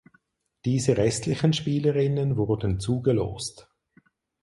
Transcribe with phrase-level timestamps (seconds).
[0.65, 3.69] Diese restlichen Spielerinnen wurden zugelost.